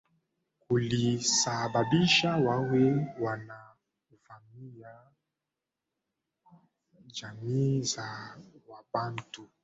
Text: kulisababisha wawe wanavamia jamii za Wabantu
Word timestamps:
kulisababisha 0.67 2.35
wawe 2.37 3.07
wanavamia 3.19 4.99
jamii 7.07 7.81
za 7.81 8.37
Wabantu 8.67 9.49